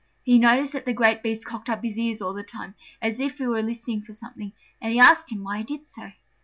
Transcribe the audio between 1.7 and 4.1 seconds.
his ears all the time, as if he were listening